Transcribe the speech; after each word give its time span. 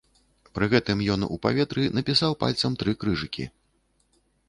Пры 0.57 0.65
гэтым 0.71 1.03
ён 1.17 1.27
у 1.27 1.37
паветры 1.45 1.85
напісаў 1.99 2.31
пальцам 2.43 2.71
тры 2.83 2.91
крыжыкі. 3.05 3.51